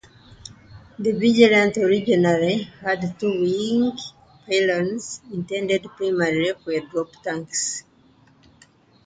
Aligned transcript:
The 0.97 1.11
Vigilante 1.11 1.83
originally 1.83 2.63
had 2.81 3.19
two 3.19 3.39
wing 3.39 3.95
pylons, 4.47 5.21
intended 5.31 5.83
primarily 5.95 6.53
for 6.63 6.79
drop 6.89 7.11
tanks. 7.21 7.83